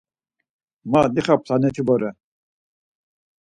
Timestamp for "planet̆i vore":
1.45-2.09